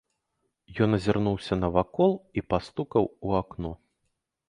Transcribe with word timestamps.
Ён 0.85 0.95
азірнуўся 0.99 1.53
навакол 1.65 2.11
і 2.39 2.47
пастукаў 2.55 3.03
у 3.25 3.41
акно. 3.45 3.71